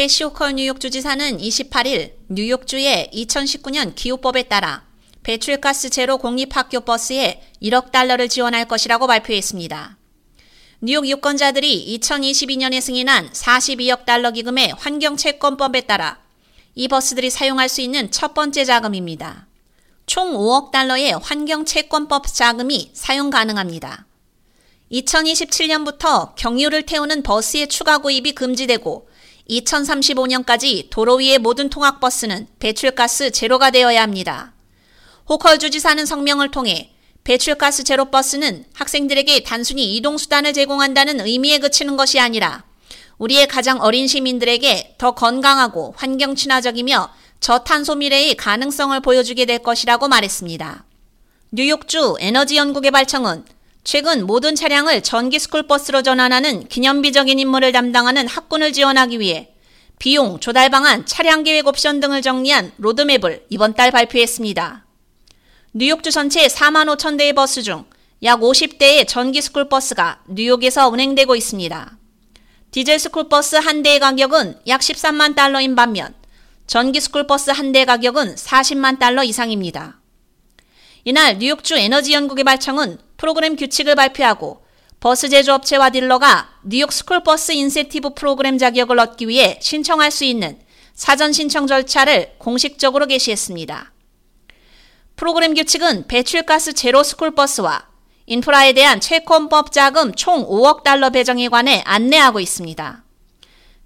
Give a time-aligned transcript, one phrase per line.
[0.00, 4.82] 캐시 호컬 뉴욕 주지사는 28일 뉴욕주의 2019년 기후법에 따라
[5.22, 9.98] 배출가스 제로 공립학교 버스에 1억 달러를 지원할 것이라고 발표했습니다.
[10.80, 16.18] 뉴욕 유권자들이 2022년에 승인한 42억 달러 기금의 환경채권법에 따라
[16.74, 19.48] 이 버스들이 사용할 수 있는 첫 번째 자금입니다.
[20.06, 24.06] 총 5억 달러의 환경채권법 자금이 사용 가능합니다.
[24.92, 29.10] 2027년부터 경유를 태우는 버스의 추가 구입이 금지되고
[29.50, 34.54] 2035년까지 도로 위의 모든 통학버스는 배출가스 제로가 되어야 합니다.
[35.28, 36.92] 호컬 주지사는 성명을 통해
[37.24, 42.64] 배출가스 제로 버스는 학생들에게 단순히 이동수단을 제공한다는 의미에 그치는 것이 아니라
[43.18, 47.10] 우리의 가장 어린 시민들에게 더 건강하고 환경 친화적이며
[47.40, 50.84] 저탄소 미래의 가능성을 보여주게 될 것이라고 말했습니다.
[51.52, 53.44] 뉴욕주 에너지연구개발청은
[53.84, 59.54] 최근 모든 차량을 전기 스쿨버스로 전환하는 기념비적인 임무를 담당하는 학군을 지원하기 위해
[59.98, 64.86] 비용, 조달 방안, 차량 계획 옵션 등을 정리한 로드맵을 이번 달 발표했습니다.
[65.72, 67.84] 뉴욕주 전체 4만 5천 대의 버스 중
[68.22, 71.96] 약 50대의 전기 스쿨버스가 뉴욕에서 운행되고 있습니다.
[72.70, 76.14] 디젤 스쿨버스 한 대의 가격은 약 13만 달러인 반면
[76.66, 80.00] 전기 스쿨버스 한 대 가격은 40만 달러 이상입니다.
[81.04, 84.64] 이날 뉴욕주 에너지 연구개발청은 프로그램 규칙을 발표하고
[84.98, 90.58] 버스 제조업체와 딜러가 뉴욕 스쿨버스 인센티브 프로그램 자격을 얻기 위해 신청할 수 있는
[90.94, 93.92] 사전 신청 절차를 공식적으로 게시했습니다.
[95.16, 97.88] 프로그램 규칙은 배출가스 제로 스쿨버스와
[98.24, 103.04] 인프라에 대한 채권법 자금 총 5억 달러 배정에 관해 안내하고 있습니다.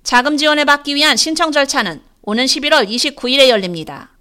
[0.05, 4.13] 자금 지원을 받기 위한 신청 절차는 오는 11월 29일에 열립니다.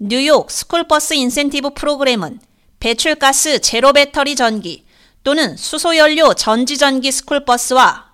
[0.00, 2.40] 뉴욕 스쿨버스 인센티브 프로그램은
[2.86, 4.84] 배출가스 제로 배터리 전기
[5.24, 8.12] 또는 수소연료 전지전기 스쿨버스와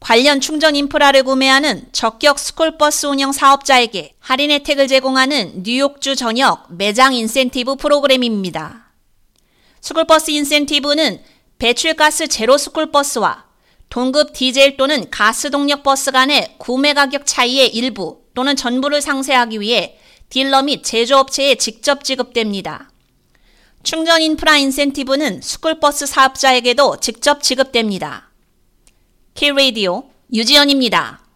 [0.00, 7.76] 관련 충전 인프라를 구매하는 적격 스쿨버스 운영 사업자에게 할인 혜택을 제공하는 뉴욕주 전역 매장 인센티브
[7.76, 8.90] 프로그램입니다.
[9.82, 11.22] 스쿨버스 인센티브는
[11.60, 13.44] 배출가스 제로 스쿨버스와
[13.88, 19.96] 동급 디젤 또는 가스 동력 버스 간의 구매 가격 차이의 일부 또는 전부를 상쇄하기 위해
[20.28, 22.90] 딜러 및 제조업체에 직접 지급됩니다.
[23.88, 28.30] 충전 인프라 인센티브는 스쿨버스 사업자에게도 직접 지급됩니다.
[29.40, 31.27] 라디오 유지연입니다.